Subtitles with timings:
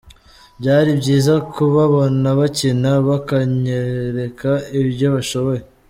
[0.59, 5.61] Byari byiza kubabona bakina bakanyereka ibyo bashoboye.